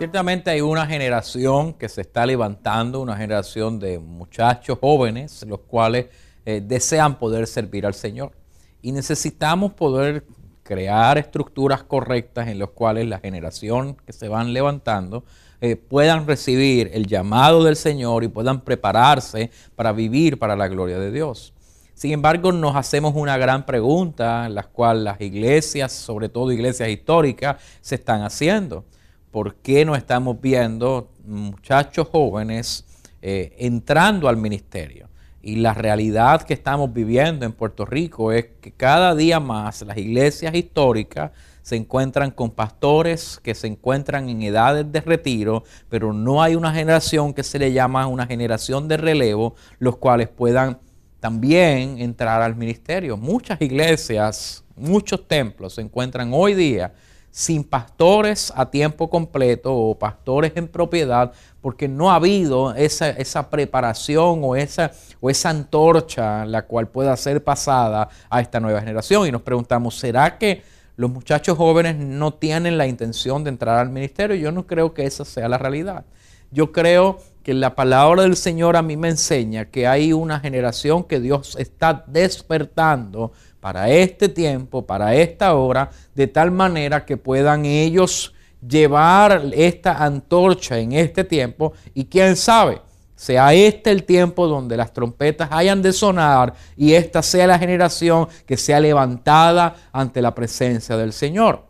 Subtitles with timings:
[0.00, 6.06] Ciertamente hay una generación que se está levantando, una generación de muchachos jóvenes, los cuales
[6.46, 8.32] eh, desean poder servir al Señor.
[8.80, 10.24] Y necesitamos poder
[10.62, 15.22] crear estructuras correctas en las cuales la generación que se van levantando
[15.60, 20.98] eh, puedan recibir el llamado del Señor y puedan prepararse para vivir para la gloria
[20.98, 21.52] de Dios.
[21.92, 26.88] Sin embargo, nos hacemos una gran pregunta, en la cual las iglesias, sobre todo iglesias
[26.88, 28.86] históricas, se están haciendo.
[29.30, 32.84] ¿Por qué no estamos viendo muchachos jóvenes
[33.22, 35.08] eh, entrando al ministerio?
[35.40, 39.96] Y la realidad que estamos viviendo en Puerto Rico es que cada día más las
[39.96, 41.30] iglesias históricas
[41.62, 46.74] se encuentran con pastores que se encuentran en edades de retiro, pero no hay una
[46.74, 50.80] generación que se le llama una generación de relevo, los cuales puedan
[51.20, 53.16] también entrar al ministerio.
[53.16, 56.92] Muchas iglesias, muchos templos se encuentran hoy día
[57.30, 63.48] sin pastores a tiempo completo o pastores en propiedad, porque no ha habido esa, esa
[63.50, 69.26] preparación o esa, o esa antorcha la cual pueda ser pasada a esta nueva generación.
[69.26, 70.62] Y nos preguntamos, ¿será que
[71.00, 74.36] los muchachos jóvenes no tienen la intención de entrar al ministerio.
[74.36, 76.04] Yo no creo que esa sea la realidad.
[76.50, 81.04] Yo creo que la palabra del Señor a mí me enseña que hay una generación
[81.04, 87.64] que Dios está despertando para este tiempo, para esta hora, de tal manera que puedan
[87.64, 88.34] ellos
[88.66, 92.80] llevar esta antorcha en este tiempo y quién sabe,
[93.14, 98.28] sea este el tiempo donde las trompetas hayan de sonar y esta sea la generación
[98.46, 101.64] que sea levantada ante la presencia del Señor.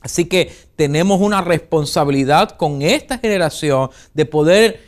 [0.00, 4.80] Así que tenemos una responsabilidad con esta generación de poder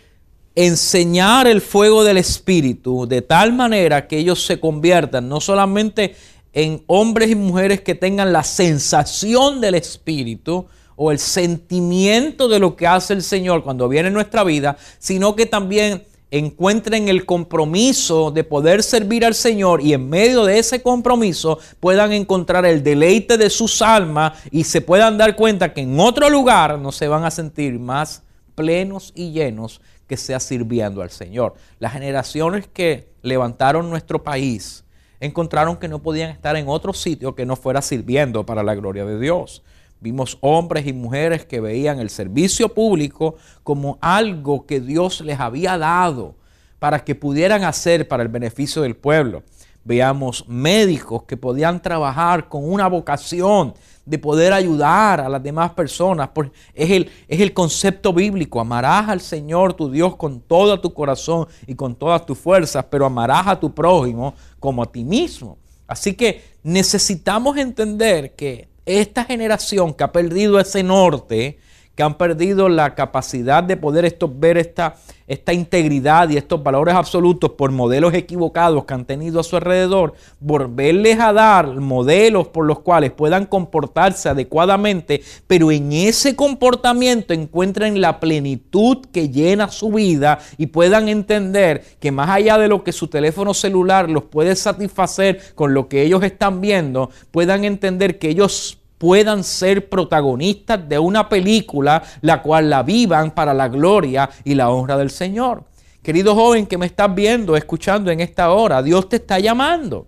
[0.55, 6.17] enseñar el fuego del Espíritu de tal manera que ellos se conviertan no solamente
[6.53, 10.67] en hombres y mujeres que tengan la sensación del Espíritu,
[11.01, 15.37] o el sentimiento de lo que hace el Señor cuando viene en nuestra vida, sino
[15.37, 20.83] que también encuentren el compromiso de poder servir al Señor y en medio de ese
[20.83, 25.99] compromiso puedan encontrar el deleite de sus almas y se puedan dar cuenta que en
[26.01, 28.23] otro lugar no se van a sentir más
[28.57, 31.55] plenos y llenos que sea sirviendo al Señor.
[31.79, 34.85] Las generaciones que levantaron nuestro país
[35.21, 39.05] encontraron que no podían estar en otro sitio que no fuera sirviendo para la gloria
[39.05, 39.63] de Dios.
[40.01, 45.77] Vimos hombres y mujeres que veían el servicio público como algo que Dios les había
[45.77, 46.37] dado
[46.79, 49.43] para que pudieran hacer para el beneficio del pueblo.
[49.85, 53.75] Veamos médicos que podían trabajar con una vocación
[54.09, 56.31] de poder ayudar a las demás personas.
[56.75, 58.61] Es el, es el concepto bíblico.
[58.61, 63.05] Amarás al Señor tu Dios con todo tu corazón y con todas tus fuerzas, pero
[63.05, 65.59] amarás a tu prójimo como a ti mismo.
[65.87, 71.59] Así que necesitamos entender que esta generación que ha perdido ese norte,
[71.99, 74.95] que han perdido la capacidad de poder esto, ver esta,
[75.27, 80.15] esta integridad y estos valores absolutos por modelos equivocados que han tenido a su alrededor,
[80.39, 88.01] volverles a dar modelos por los cuales puedan comportarse adecuadamente, pero en ese comportamiento encuentren
[88.01, 92.93] la plenitud que llena su vida y puedan entender que más allá de lo que
[92.93, 98.29] su teléfono celular los puede satisfacer con lo que ellos están viendo, puedan entender que
[98.29, 104.55] ellos puedan ser protagonistas de una película, la cual la vivan para la gloria y
[104.55, 105.65] la honra del Señor.
[106.03, 110.07] Querido joven que me estás viendo, escuchando en esta hora, Dios te está llamando.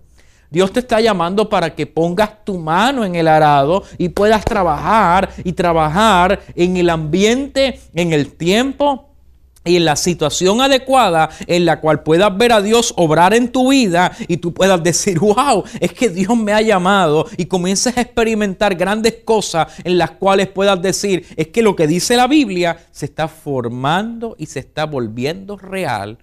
[0.50, 5.30] Dios te está llamando para que pongas tu mano en el arado y puedas trabajar
[5.44, 9.09] y trabajar en el ambiente, en el tiempo
[9.64, 13.70] y en la situación adecuada en la cual puedas ver a Dios obrar en tu
[13.70, 18.00] vida y tú puedas decir, wow, es que Dios me ha llamado y comiences a
[18.00, 22.78] experimentar grandes cosas en las cuales puedas decir, es que lo que dice la Biblia
[22.90, 26.18] se está formando y se está volviendo real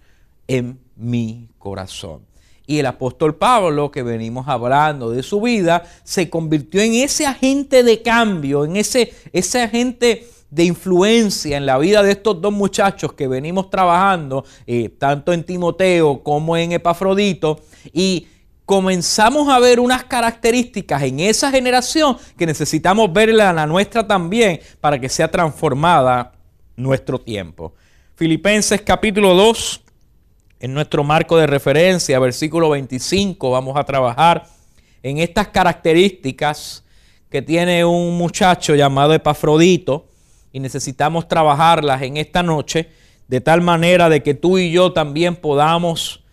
[0.48, 2.26] en mi corazón.
[2.70, 7.82] Y el apóstol Pablo, que venimos hablando de su vida, se convirtió en ese agente
[7.82, 13.14] de cambio, en ese, ese agente de influencia en la vida de estos dos muchachos
[13.14, 17.60] que venimos trabajando, eh, tanto en Timoteo como en Epafrodito,
[17.92, 18.28] y
[18.66, 24.60] comenzamos a ver unas características en esa generación que necesitamos verla en la nuestra también
[24.80, 26.34] para que sea transformada
[26.76, 27.74] nuestro tiempo.
[28.16, 29.82] Filipenses capítulo 2,
[30.60, 34.48] en nuestro marco de referencia, versículo 25, vamos a trabajar
[35.04, 36.84] en estas características
[37.30, 40.08] que tiene un muchacho llamado Epafrodito
[40.58, 42.90] y necesitamos trabajarlas en esta noche
[43.28, 46.24] de tal manera de que tú y yo también podamos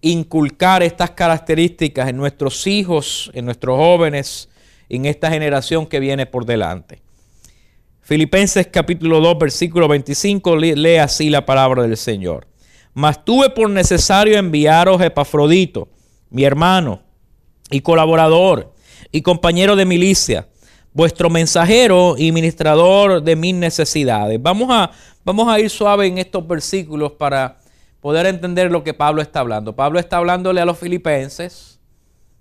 [0.00, 4.48] inculcar estas características en nuestros hijos, en nuestros jóvenes,
[4.88, 7.00] en esta generación que viene por delante.
[8.00, 12.48] Filipenses capítulo 2, versículo 25, lee así la palabra del Señor.
[12.92, 15.88] Mas tuve por necesario enviaros Epafrodito,
[16.28, 17.02] mi hermano
[17.70, 18.74] y colaborador
[19.12, 20.48] y compañero de milicia,
[20.92, 24.40] vuestro mensajero y ministrador de mis necesidades.
[24.42, 24.90] Vamos a,
[25.24, 27.58] vamos a ir suave en estos versículos para
[28.00, 29.74] poder entender lo que Pablo está hablando.
[29.74, 31.78] Pablo está hablándole a los filipenses.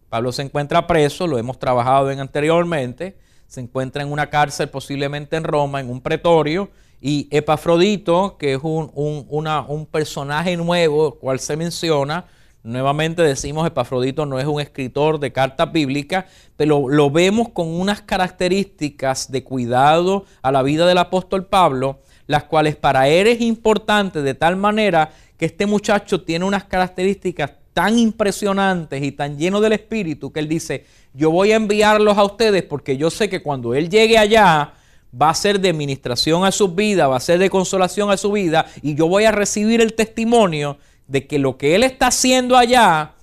[0.09, 3.15] Pablo se encuentra preso, lo hemos trabajado en anteriormente
[3.49, 6.69] se encuentra en una cárcel, posiblemente en Roma, en un pretorio,
[7.01, 12.25] y Epafrodito, que es un, un, personaje nuevo, cual se menciona,
[12.63, 16.25] nuevamente decimos, Epafrodito no es un escritor de cartas bíblicas,
[16.57, 22.43] pero lo vemos con unas características de cuidado a la vida del apóstol Pablo, las
[22.43, 27.97] cuales para él es importante de tal manera que este muchacho tiene unas características tan
[27.97, 32.63] impresionantes y tan llenos del Espíritu que él dice, yo voy a enviarlos a ustedes
[32.63, 34.73] porque yo sé que cuando Él llegue allá
[35.19, 38.31] va a ser de ministración a su vida, va a ser de consolación a su
[38.31, 40.77] vida y yo voy a recibir el testimonio
[41.09, 43.15] de que lo que Él está haciendo allá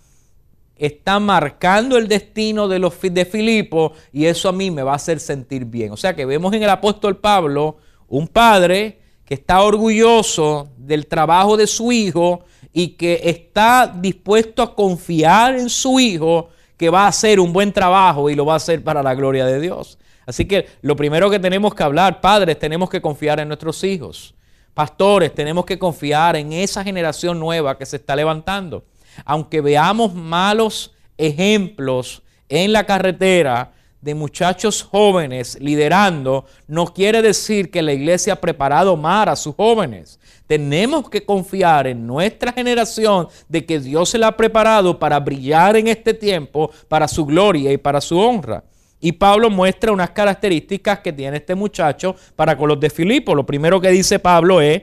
[0.76, 4.96] está marcando el destino de los de Filipo y eso a mí me va a
[4.96, 5.92] hacer sentir bien.
[5.92, 7.78] O sea que vemos en el apóstol Pablo
[8.08, 14.74] un padre que está orgulloso del trabajo de su hijo y que está dispuesto a
[14.74, 18.56] confiar en su hijo que va a hacer un buen trabajo y lo va a
[18.56, 19.98] hacer para la gloria de Dios.
[20.26, 24.35] Así que lo primero que tenemos que hablar, padres, tenemos que confiar en nuestros hijos.
[24.76, 28.84] Pastores, tenemos que confiar en esa generación nueva que se está levantando.
[29.25, 37.81] Aunque veamos malos ejemplos en la carretera de muchachos jóvenes liderando, no quiere decir que
[37.81, 40.20] la iglesia ha preparado mal a sus jóvenes.
[40.46, 45.79] Tenemos que confiar en nuestra generación de que Dios se la ha preparado para brillar
[45.79, 48.62] en este tiempo, para su gloria y para su honra.
[49.00, 53.34] Y Pablo muestra unas características que tiene este muchacho para con los de Filipo.
[53.34, 54.82] Lo primero que dice Pablo es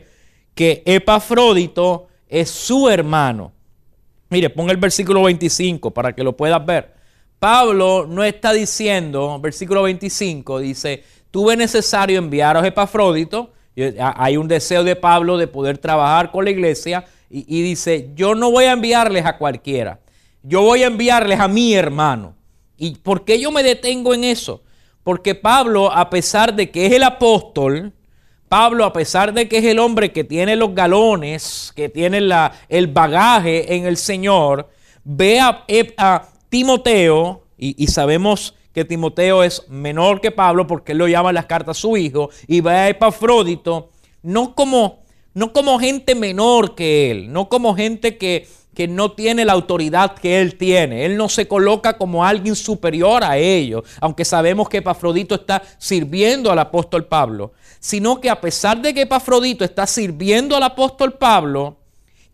[0.53, 3.51] que Epafrodito es su hermano.
[4.29, 6.93] Mire, ponga el versículo 25 para que lo puedas ver.
[7.39, 13.51] Pablo no está diciendo, versículo 25, dice, tuve necesario enviaros a Epafrodito
[13.97, 18.51] hay un deseo de Pablo de poder trabajar con la iglesia y, dice, yo no
[18.51, 19.99] voy a enviarles a cualquiera,
[20.43, 22.35] yo voy a enviarles a mi hermano.
[22.77, 24.61] ¿Y por qué yo me detengo en eso?
[25.03, 27.93] Porque Pablo, a pesar de que es el apóstol,
[28.47, 32.19] Pablo, a pesar de que es el hombre que tiene los galones, que tiene
[32.69, 34.69] el bagaje en el Señor,
[35.03, 41.29] ve a, Timoteo, y, sabemos que Timoteo es menor que Pablo porque él lo llama
[41.29, 43.89] en las cartas su hijo, y ve a Epafrodito
[44.21, 44.99] no como,
[45.33, 50.15] no como gente menor que él, no como gente que, que no tiene la autoridad
[50.15, 51.05] que él tiene.
[51.05, 56.51] Él no se coloca como alguien superior a ellos, aunque sabemos que Epafrodito está sirviendo
[56.51, 61.77] al apóstol Pablo, sino que a pesar de que Epafrodito está sirviendo al apóstol Pablo,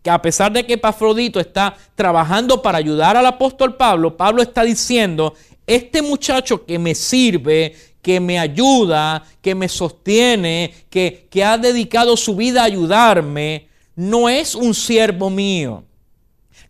[0.02, 4.62] que a pesar de que Epafrodito está trabajando para ayudar al apóstol Pablo, Pablo está
[4.62, 5.34] diciendo
[5.66, 12.16] este muchacho que me sirve, que me ayuda, que me sostiene, que, que ha dedicado
[12.16, 15.84] su vida a ayudarme, no es un siervo mío.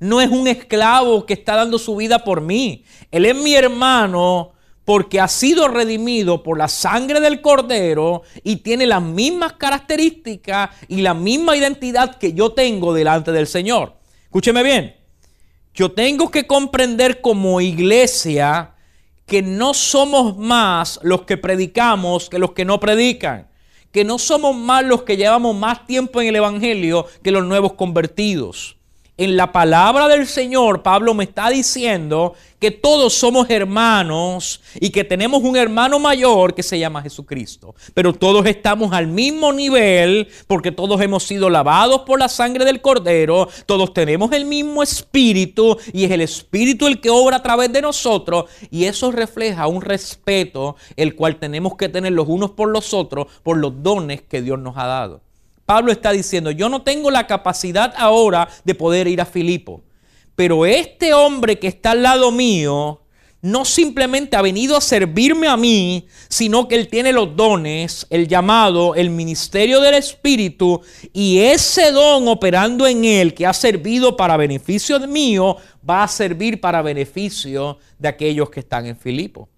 [0.01, 2.85] No es un esclavo que está dando su vida por mí.
[3.11, 4.53] Él es mi hermano
[4.87, 11.03] porque ha sido redimido por la sangre del cordero y tiene las mismas características y
[11.03, 13.99] la misma identidad que yo tengo delante del Señor.
[14.25, 14.97] Escúcheme bien.
[15.75, 18.75] Yo tengo que comprender como iglesia
[19.27, 23.49] que no somos más los que predicamos que los que no predican,
[23.93, 27.75] que no somos más los que llevamos más tiempo en el Evangelio que los nuevos
[27.75, 28.80] convertidos
[29.21, 35.05] en la palabra del Señor, Pablo me está diciendo que todos somos hermanos y que
[35.05, 37.75] tenemos un hermano mayor que se llama Jesucristo.
[37.93, 42.81] Pero todos estamos al mismo nivel porque todos hemos sido lavados por la sangre del
[42.81, 47.71] Cordero, todos tenemos el mismo espíritu y es el espíritu el que obra a través
[47.75, 52.71] de nosotros y eso refleja un respeto el cual tenemos que tener los unos por
[52.71, 55.30] los otros por los dones que Dios nos ha dado.
[55.71, 59.85] Pablo está diciendo, yo no tengo la capacidad ahora de poder ir a Filipo,
[60.35, 63.03] pero este hombre que está al lado mío
[63.41, 68.27] no simplemente ha venido a servirme a mí, sino que Él tiene los dones, el
[68.27, 70.81] llamado, el ministerio del Espíritu,
[71.13, 75.57] y ese don operando en Él, que ha servido para beneficio mío,
[75.89, 79.49] va a servir para beneficio de aquellos que están en Filipo.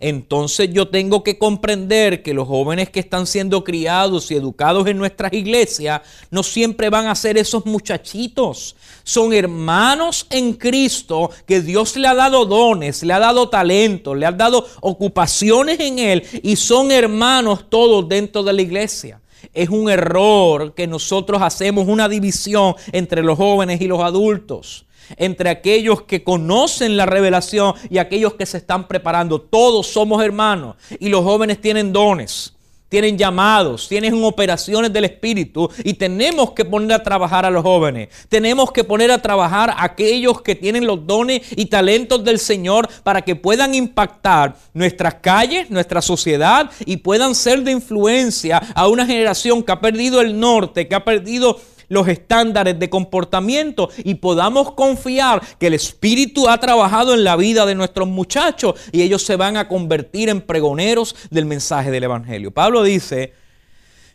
[0.00, 4.98] Entonces yo tengo que comprender que los jóvenes que están siendo criados y educados en
[4.98, 8.76] nuestras iglesias no siempre van a ser esos muchachitos.
[9.04, 14.26] Son hermanos en Cristo que Dios le ha dado dones, le ha dado talentos, le
[14.26, 19.20] ha dado ocupaciones en Él y son hermanos todos dentro de la iglesia.
[19.54, 24.85] Es un error que nosotros hacemos una división entre los jóvenes y los adultos
[25.16, 29.40] entre aquellos que conocen la revelación y aquellos que se están preparando.
[29.40, 32.52] Todos somos hermanos y los jóvenes tienen dones.
[32.88, 38.10] Tienen llamados, tienen operaciones del Espíritu y tenemos que poner a trabajar a los jóvenes.
[38.28, 42.88] Tenemos que poner a trabajar a aquellos que tienen los dones y talentos del Señor
[43.02, 49.04] para que puedan impactar nuestras calles, nuestra sociedad y puedan ser de influencia a una
[49.04, 54.72] generación que ha perdido el norte, que ha perdido los estándares de comportamiento y podamos
[54.72, 59.36] confiar que el Espíritu ha trabajado en la vida de nuestros muchachos y ellos se
[59.36, 62.50] van a convertir en pregoneros del mensaje del Evangelio.
[62.50, 63.32] Pablo dice,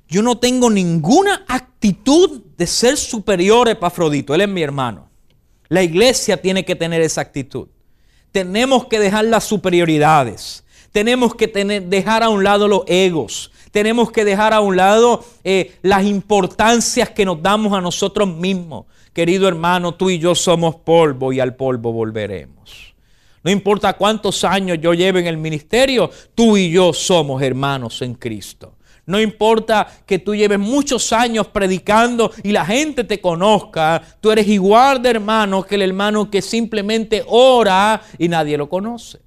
[0.07, 5.09] yo no tengo ninguna actitud de ser superior a Epafrodito, él es mi hermano.
[5.69, 7.69] La iglesia tiene que tener esa actitud.
[8.33, 10.65] Tenemos que dejar las superioridades.
[10.91, 13.51] Tenemos que dejar a un lado los egos.
[13.71, 18.85] Tenemos que dejar a un lado eh, las importancias que nos damos a nosotros mismos.
[19.13, 22.93] Querido hermano, tú y yo somos polvo y al polvo volveremos.
[23.43, 28.13] No importa cuántos años yo lleve en el ministerio, tú y yo somos hermanos en
[28.13, 28.75] Cristo.
[29.05, 34.47] No importa que tú lleves muchos años predicando y la gente te conozca, tú eres
[34.47, 39.19] igual de hermano que el hermano que simplemente ora y nadie lo conoce.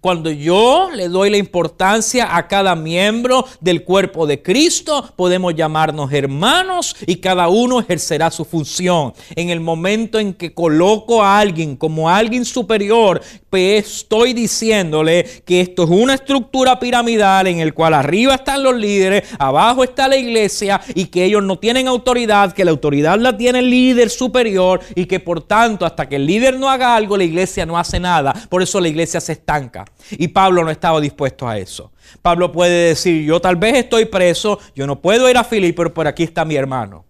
[0.00, 6.12] Cuando yo le doy la importancia a cada miembro del cuerpo de Cristo, podemos llamarnos
[6.12, 9.14] hermanos y cada uno ejercerá su función.
[9.36, 13.20] En el momento en que coloco a alguien como alguien superior,
[13.58, 19.24] estoy diciéndole que esto es una estructura piramidal en el cual arriba están los líderes,
[19.38, 23.60] abajo está la iglesia y que ellos no tienen autoridad, que la autoridad la tiene
[23.60, 27.24] el líder superior y que por tanto hasta que el líder no haga algo, la
[27.24, 28.32] iglesia no hace nada.
[28.48, 29.84] Por eso la iglesia se estanca.
[30.10, 31.92] Y Pablo no estaba dispuesto a eso.
[32.20, 35.94] Pablo puede decir, yo tal vez estoy preso, yo no puedo ir a Filipe, pero
[35.94, 37.04] por aquí está mi hermano.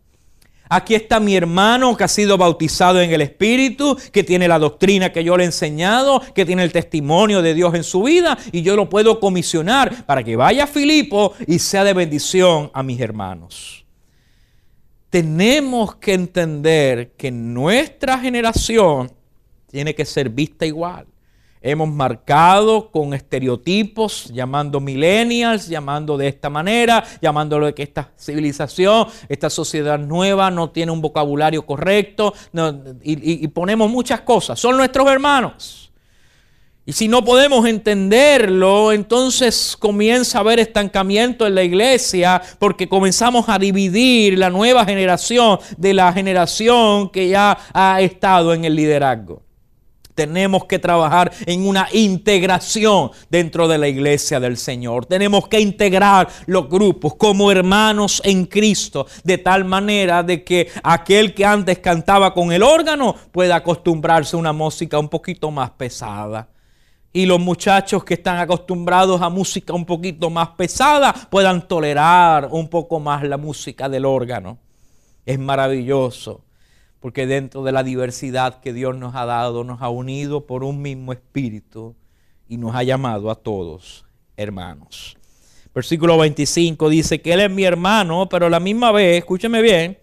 [0.74, 5.12] Aquí está mi hermano que ha sido bautizado en el Espíritu, que tiene la doctrina
[5.12, 8.62] que yo le he enseñado, que tiene el testimonio de Dios en su vida y
[8.62, 12.98] yo lo puedo comisionar para que vaya a Filipo y sea de bendición a mis
[13.00, 13.84] hermanos.
[15.10, 19.12] Tenemos que entender que nuestra generación
[19.70, 21.06] tiene que ser vista igual.
[21.64, 29.06] Hemos marcado con estereotipos, llamando millennials, llamando de esta manera, llamándolo de que esta civilización,
[29.28, 32.34] esta sociedad nueva no tiene un vocabulario correcto
[33.04, 34.58] y, ponemos muchas cosas.
[34.58, 35.92] Son nuestros hermanos.
[36.84, 43.48] Y si no podemos entenderlo, entonces comienza a haber estancamiento en la iglesia porque comenzamos
[43.48, 49.42] a dividir la nueva generación de la generación que ya ha estado en el liderazgo.
[50.14, 55.06] Tenemos que trabajar en una integración dentro de la iglesia del Señor.
[55.06, 61.32] Tenemos que integrar los grupos como hermanos en Cristo, de tal manera de que aquel
[61.34, 66.48] que antes cantaba con el órgano pueda acostumbrarse a una música un poquito más pesada.
[67.14, 72.68] Y los muchachos que están acostumbrados a música un poquito más pesada puedan tolerar un
[72.68, 74.58] poco más la música del órgano.
[75.24, 76.42] Es maravilloso
[77.02, 80.80] porque dentro de la diversidad que Dios nos ha dado, nos ha unido por un
[80.80, 81.96] mismo espíritu
[82.48, 84.06] y nos ha llamado a todos
[84.36, 85.16] hermanos.
[85.74, 89.98] Versículo 25 dice que Él es mi hermano, pero a la misma vez, escúcheme bien,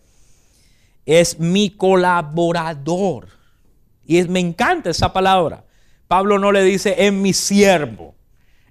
[1.06, 3.28] es mi colaborador.
[4.06, 5.64] Y es, me encanta esa palabra.
[6.08, 8.14] Pablo no le dice es mi siervo,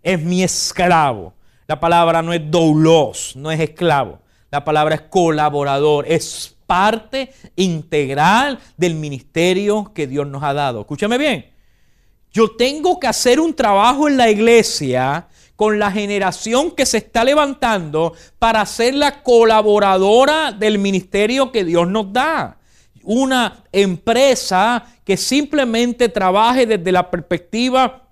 [0.03, 1.33] es mi esclavo.
[1.67, 4.21] La palabra no es doulos, no es esclavo.
[4.51, 10.83] La palabra es colaborador, es parte integral del ministerio que Dios nos ha dado.
[10.83, 11.47] Escúchame bien.
[12.31, 17.25] Yo tengo que hacer un trabajo en la iglesia con la generación que se está
[17.25, 22.59] levantando para ser la colaboradora del ministerio que Dios nos da.
[23.03, 28.08] Una empresa que simplemente trabaje desde la perspectiva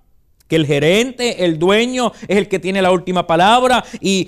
[0.47, 4.27] que el gerente, el dueño es el que tiene la última palabra y,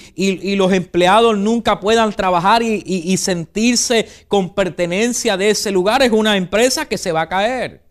[0.56, 6.02] los empleados nunca puedan trabajar y, y, sentirse con pertenencia de ese lugar.
[6.02, 7.82] Es una empresa que se va a caer.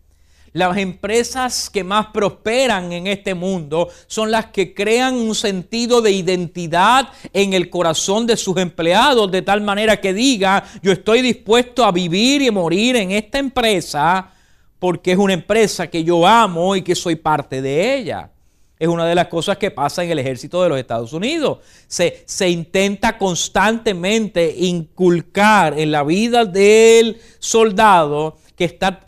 [0.53, 6.11] Las empresas que más prosperan en este mundo son las que crean un sentido de
[6.11, 11.85] identidad en el corazón de sus empleados, de tal manera que diga, yo estoy dispuesto
[11.85, 14.31] a vivir y morir en esta empresa
[14.79, 18.31] porque es una empresa que yo amo y que soy parte de ella.
[18.79, 21.59] Es una de las cosas que pasa en el ejército de los Estados Unidos.
[21.85, 29.01] Se, se, intenta constantemente inculcar en la vida del soldado que está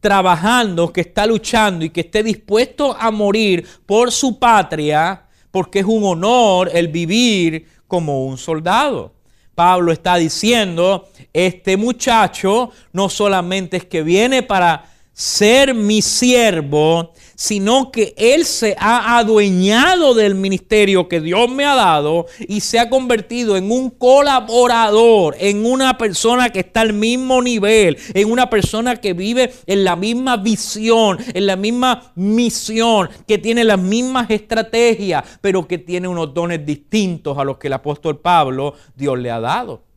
[0.00, 5.86] trabajando, que está luchando y que esté dispuesto a morir por su patria, porque es
[5.86, 9.12] un honor el vivir como un soldado.
[9.54, 17.90] Pablo está diciendo, este muchacho no solamente es que viene para ser mi siervo, sino
[17.90, 22.88] que Él se ha adueñado del ministerio que Dios me ha dado y se ha
[22.88, 28.96] convertido en un colaborador, en una persona que está al mismo nivel, en una persona
[28.96, 35.24] que vive en la misma visión, en la misma misión, que tiene las mismas estrategias,
[35.40, 39.40] pero que tiene unos dones distintos a los que el apóstol Pablo Dios le ha
[39.40, 39.91] dado.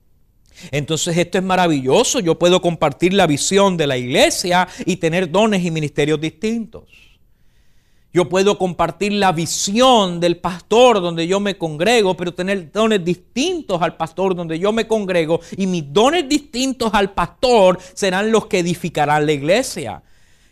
[0.72, 2.20] Entonces esto es maravilloso.
[2.20, 6.84] Yo puedo compartir la visión de la iglesia y tener dones y ministerios distintos.
[8.16, 13.82] Yo puedo compartir la visión del pastor donde yo me congrego, pero tener dones distintos
[13.82, 15.42] al pastor donde yo me congrego.
[15.58, 20.02] Y mis dones distintos al pastor serán los que edificarán la iglesia.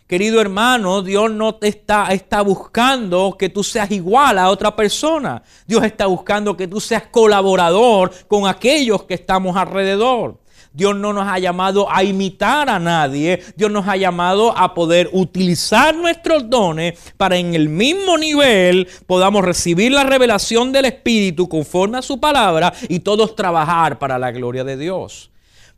[0.06, 5.42] Querido hermano, Dios no te está, está buscando que tú seas igual a otra persona.
[5.66, 10.38] Dios está buscando que tú seas colaborador con aquellos que estamos alrededor.
[10.74, 13.42] Dios no nos ha llamado a imitar a nadie.
[13.56, 19.42] Dios nos ha llamado a poder utilizar nuestros dones para en el mismo nivel podamos
[19.42, 24.64] recibir la revelación del Espíritu conforme a su palabra y todos trabajar para la gloria
[24.64, 25.30] de Dios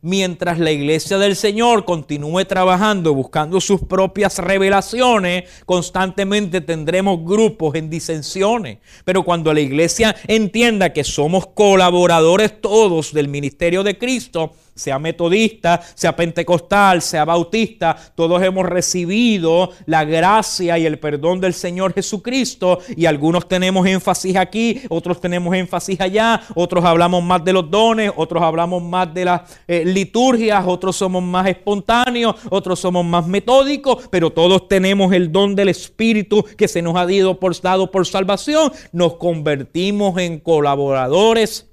[0.07, 7.89] mientras la iglesia del Señor continúe trabajando, buscando sus propias revelaciones, constantemente tendremos grupos en
[7.89, 8.77] disensiones.
[9.03, 15.81] Pero cuando la iglesia entienda que somos colaboradores todos del ministerio de Cristo, sea metodista,
[15.95, 22.79] sea pentecostal, sea bautista, todos hemos recibido la gracia y el perdón del Señor Jesucristo
[22.95, 28.11] y algunos tenemos énfasis aquí, otros tenemos énfasis allá, otros hablamos más de los dones,
[28.15, 34.07] otros hablamos más de las eh, liturgias, otros somos más espontáneos, otros somos más metódicos,
[34.09, 37.07] pero todos tenemos el don del Espíritu que se nos ha
[37.39, 41.66] por, dado por salvación, nos convertimos en colaboradores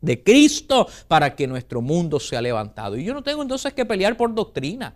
[0.00, 2.96] de Cristo para que nuestro mundo sea levantado.
[2.96, 4.94] Y yo no tengo entonces que pelear por doctrina,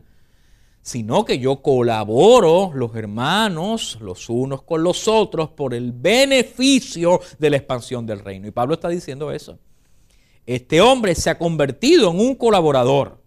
[0.83, 7.51] sino que yo colaboro los hermanos los unos con los otros por el beneficio de
[7.51, 8.47] la expansión del reino.
[8.47, 9.59] Y Pablo está diciendo eso.
[10.47, 13.24] Este hombre se ha convertido en un colaborador.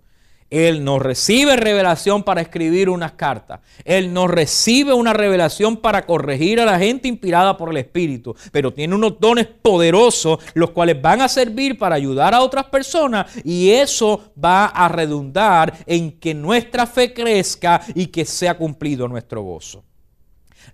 [0.49, 3.59] Él no recibe revelación para escribir unas cartas.
[3.83, 8.35] Él no recibe una revelación para corregir a la gente inspirada por el Espíritu.
[8.51, 13.27] Pero tiene unos dones poderosos, los cuales van a servir para ayudar a otras personas.
[13.43, 19.41] Y eso va a redundar en que nuestra fe crezca y que sea cumplido nuestro
[19.41, 19.83] gozo.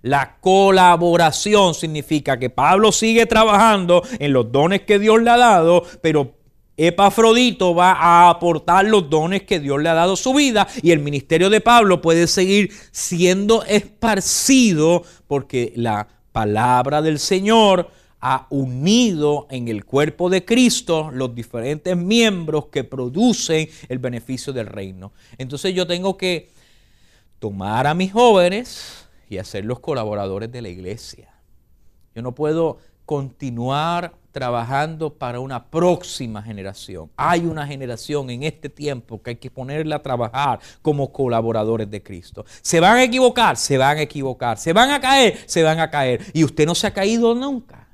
[0.02, 5.82] La colaboración significa que Pablo sigue trabajando en los dones que Dios le ha dado,
[6.02, 6.34] pero
[6.76, 10.98] Epafrodito va a aportar los dones que Dios le ha dado su vida y el
[10.98, 19.68] ministerio de Pablo puede seguir siendo esparcido porque la palabra del Señor ha unido en
[19.68, 25.12] el cuerpo de Cristo los diferentes miembros que producen el beneficio del reino.
[25.38, 26.50] Entonces yo tengo que
[27.38, 31.34] tomar a mis jóvenes y hacerlos colaboradores de la iglesia.
[32.14, 37.08] Yo no puedo continuar trabajando para una próxima generación.
[37.16, 42.02] Hay una generación en este tiempo que hay que ponerla a trabajar como colaboradores de
[42.02, 42.44] Cristo.
[42.60, 44.58] Se van a equivocar, se van a equivocar.
[44.58, 46.20] Se van a caer, se van a caer.
[46.32, 47.86] Y usted no se ha caído nunca.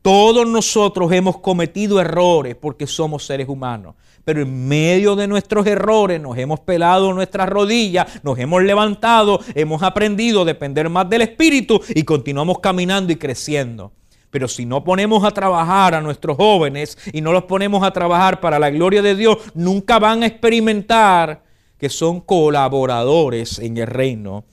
[0.00, 3.94] Todos nosotros hemos cometido errores porque somos seres humanos.
[4.24, 9.82] Pero en medio de nuestros errores nos hemos pelado nuestras rodillas, nos hemos levantado, hemos
[9.82, 13.92] aprendido a depender más del Espíritu y continuamos caminando y creciendo.
[14.30, 18.40] Pero si no ponemos a trabajar a nuestros jóvenes y no los ponemos a trabajar
[18.40, 21.44] para la gloria de Dios, nunca van a experimentar
[21.78, 24.44] que son colaboradores en el reino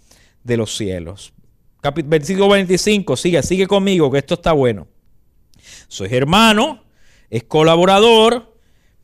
[0.44, 1.34] de los cielos.
[2.06, 4.88] Versículo 25, sigue, sigue conmigo, que esto está bueno.
[5.88, 6.84] Soy hermano,
[7.30, 8.56] es colaborador,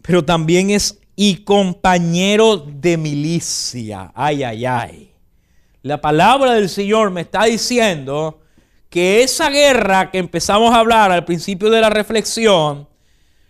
[0.02, 4.12] pero también es y compañero de milicia.
[4.16, 5.12] Ay, ay, ay.
[5.84, 8.41] La palabra del Señor me está diciendo
[8.92, 12.90] que esa guerra que empezamos a hablar al principio de la reflexión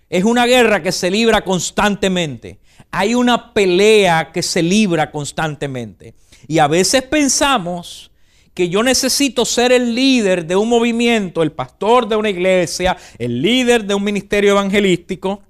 [0.08, 2.60] es una guerra que se libra constantemente.
[2.92, 6.14] Hay una pelea que se libra constantemente.
[6.48, 8.12] Y a veces pensamos
[8.54, 13.42] que yo necesito ser el líder de un movimiento, el pastor de una iglesia, el
[13.42, 15.42] líder de un ministerio evangelístico,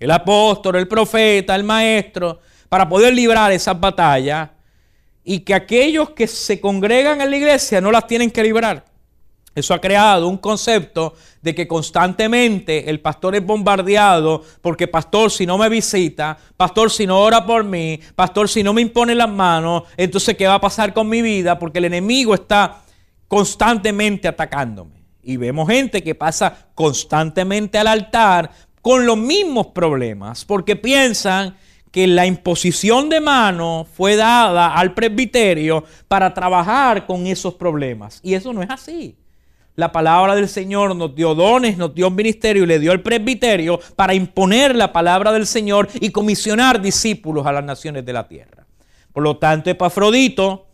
[0.00, 4.50] el apóstol, el profeta, el maestro, para poder librar esas batallas
[5.22, 8.89] y que aquellos que se congregan en la iglesia no las tienen que librar.
[9.60, 15.46] Eso ha creado un concepto de que constantemente el pastor es bombardeado porque pastor si
[15.46, 19.30] no me visita, pastor si no ora por mí, pastor si no me impone las
[19.30, 21.58] manos, entonces ¿qué va a pasar con mi vida?
[21.58, 22.82] Porque el enemigo está
[23.28, 25.04] constantemente atacándome.
[25.22, 28.50] Y vemos gente que pasa constantemente al altar
[28.82, 31.56] con los mismos problemas porque piensan
[31.90, 38.20] que la imposición de mano fue dada al presbiterio para trabajar con esos problemas.
[38.22, 39.16] Y eso no es así.
[39.80, 43.00] La palabra del Señor nos dio dones, nos dio un ministerio y le dio el
[43.00, 48.28] presbiterio para imponer la palabra del Señor y comisionar discípulos a las naciones de la
[48.28, 48.66] tierra.
[49.10, 50.66] Por lo tanto, Epafrodito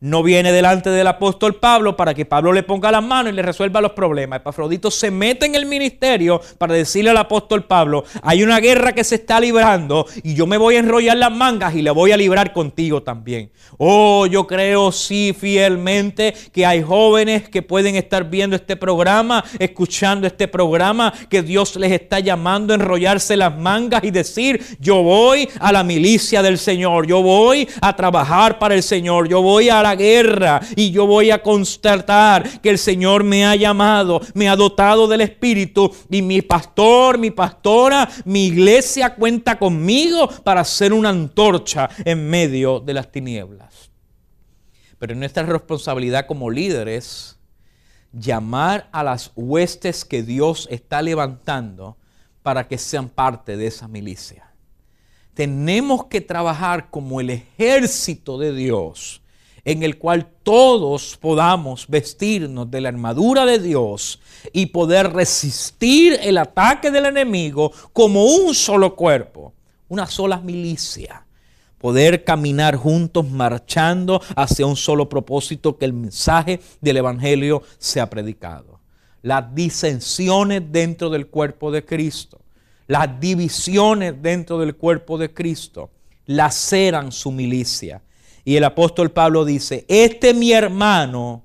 [0.00, 3.42] no viene delante del apóstol Pablo para que Pablo le ponga las manos y le
[3.42, 4.40] resuelva los problemas.
[4.40, 9.04] Epafrodito se mete en el ministerio para decirle al apóstol Pablo, hay una guerra que
[9.04, 12.16] se está librando y yo me voy a enrollar las mangas y le voy a
[12.16, 13.50] librar contigo también.
[13.76, 20.26] Oh, yo creo sí fielmente que hay jóvenes que pueden estar viendo este programa, escuchando
[20.26, 25.48] este programa, que Dios les está llamando a enrollarse las mangas y decir, yo voy
[25.60, 29.87] a la milicia del Señor, yo voy a trabajar para el Señor, yo voy a
[29.94, 35.06] guerra y yo voy a constatar que el Señor me ha llamado, me ha dotado
[35.06, 41.88] del Espíritu y mi pastor, mi pastora, mi iglesia cuenta conmigo para ser una antorcha
[42.04, 43.90] en medio de las tinieblas.
[44.98, 47.38] Pero nuestra responsabilidad como líderes
[48.12, 51.96] llamar a las huestes que Dios está levantando
[52.42, 54.50] para que sean parte de esa milicia.
[55.34, 59.22] Tenemos que trabajar como el ejército de Dios
[59.68, 64.18] en el cual todos podamos vestirnos de la armadura de Dios
[64.50, 69.52] y poder resistir el ataque del enemigo como un solo cuerpo,
[69.88, 71.26] una sola milicia.
[71.76, 78.80] Poder caminar juntos marchando hacia un solo propósito, que el mensaje del Evangelio sea predicado.
[79.20, 82.40] Las disensiones dentro del cuerpo de Cristo,
[82.86, 85.90] las divisiones dentro del cuerpo de Cristo,
[86.24, 88.00] laceran su milicia
[88.48, 91.42] y el apóstol Pablo dice, este mi hermano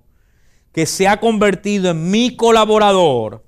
[0.72, 3.44] que se ha convertido en mi colaborador,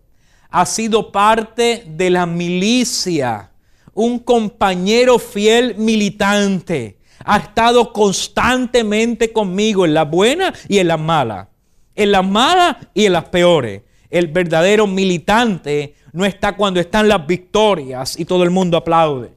[0.50, 3.52] ha sido parte de la milicia,
[3.94, 11.48] un compañero fiel militante, ha estado constantemente conmigo en las buenas y en las malas,
[11.96, 13.84] en las malas y en las peores.
[14.10, 19.32] El verdadero militante no está cuando están las victorias y todo el mundo aplaude.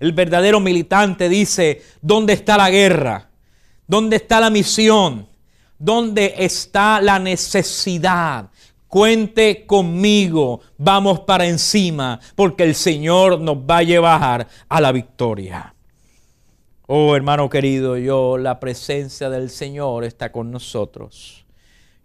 [0.00, 3.32] El verdadero militante dice, ¿dónde está la guerra?
[3.86, 5.28] ¿Dónde está la misión?
[5.78, 8.50] ¿Dónde está la necesidad?
[8.88, 15.74] Cuente conmigo, vamos para encima, porque el Señor nos va a llevar a la victoria.
[16.86, 21.44] Oh hermano querido, yo la presencia del Señor está con nosotros.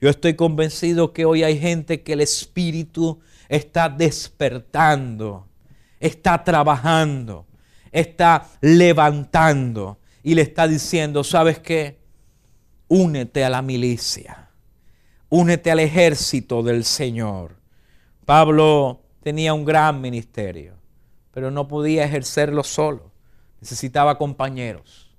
[0.02, 5.48] Yo estoy convencido que hoy hay gente que el Espíritu está despertando,
[6.00, 7.46] está trabajando,
[7.92, 12.00] está levantando y le está diciendo, ¿sabes qué?
[12.88, 14.50] Únete a la milicia,
[15.30, 17.56] únete al ejército del Señor.
[18.26, 20.76] Pablo tenía un gran ministerio,
[21.32, 23.12] pero no podía ejercerlo solo.
[23.62, 25.16] Necesitaba compañeros,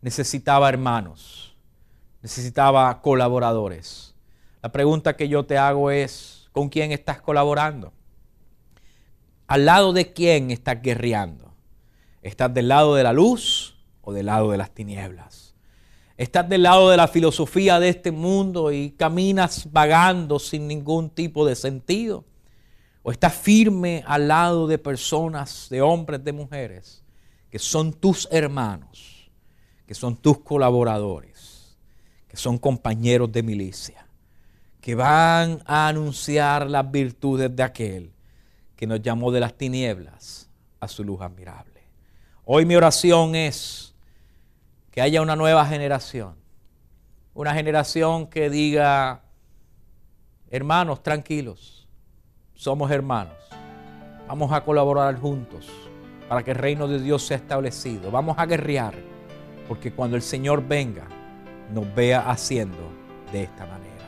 [0.00, 1.56] necesitaba hermanos,
[2.22, 4.14] necesitaba colaboradores.
[4.62, 7.92] La pregunta que yo te hago es, ¿con quién estás colaborando?
[9.46, 11.52] ¿Al lado de quién estás guerreando?
[12.22, 13.73] ¿Estás del lado de la luz
[14.04, 15.54] o del lado de las tinieblas.
[16.16, 21.44] Estás del lado de la filosofía de este mundo y caminas vagando sin ningún tipo
[21.44, 22.24] de sentido.
[23.02, 27.02] O estás firme al lado de personas, de hombres, de mujeres,
[27.50, 29.30] que son tus hermanos,
[29.86, 31.76] que son tus colaboradores,
[32.28, 34.06] que son compañeros de milicia,
[34.80, 38.12] que van a anunciar las virtudes de aquel
[38.76, 40.48] que nos llamó de las tinieblas
[40.80, 41.82] a su luz admirable.
[42.44, 43.93] Hoy mi oración es
[44.94, 46.36] que haya una nueva generación.
[47.34, 49.22] Una generación que diga,
[50.50, 51.88] hermanos, tranquilos,
[52.54, 53.34] somos hermanos.
[54.28, 55.68] Vamos a colaborar juntos
[56.28, 58.12] para que el reino de Dios sea establecido.
[58.12, 58.94] Vamos a guerrear,
[59.66, 61.08] porque cuando el Señor venga,
[61.72, 62.92] nos vea haciendo
[63.32, 64.06] de esta manera.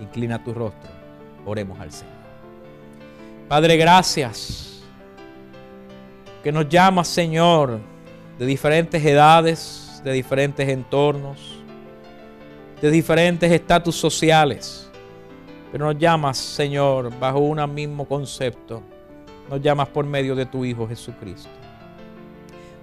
[0.00, 0.90] Inclina tu rostro,
[1.46, 2.12] oremos al Señor.
[3.48, 4.82] Padre, gracias
[6.42, 7.78] que nos llamas, Señor,
[8.36, 11.38] de diferentes edades, de diferentes entornos,
[12.80, 14.90] de diferentes estatus sociales.
[15.72, 18.82] Pero nos llamas, Señor, bajo un mismo concepto.
[19.50, 21.50] Nos llamas por medio de tu Hijo Jesucristo.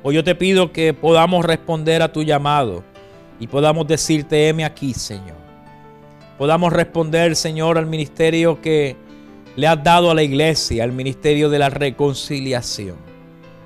[0.03, 2.83] Hoy yo te pido que podamos responder a tu llamado
[3.39, 5.37] y podamos decirte, heme aquí, Señor.
[6.39, 8.95] Podamos responder, Señor, al ministerio que
[9.55, 13.10] le has dado a la iglesia, al ministerio de la reconciliación.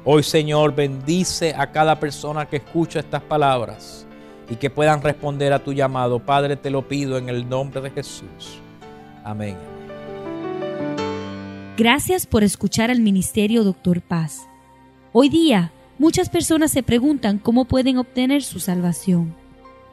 [0.07, 4.05] Hoy, Señor, bendice a cada persona que escucha estas palabras
[4.47, 6.19] y que puedan responder a tu llamado.
[6.19, 8.59] Padre, te lo pido en el nombre de Jesús.
[9.23, 9.57] Amén.
[11.75, 14.47] Gracias por escuchar al Ministerio Doctor Paz.
[15.11, 19.33] Hoy día, muchas personas se preguntan cómo pueden obtener su salvación.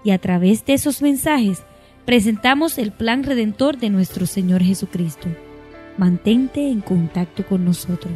[0.05, 1.63] Y a través de esos mensajes,
[2.05, 5.29] presentamos el plan redentor de nuestro Señor Jesucristo.
[5.97, 8.13] Mantente en contacto con nosotros.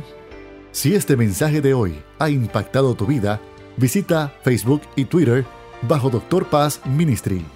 [0.76, 3.40] Si este mensaje de hoy ha impactado tu vida,
[3.78, 5.46] visita Facebook y Twitter
[5.88, 7.46] bajo Doctor Paz Ministry.